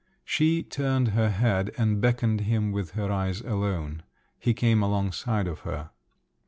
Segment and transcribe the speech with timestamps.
[0.25, 4.01] She turned her head and beckoned him with her eyes alone.
[4.39, 5.91] He came alongside of her.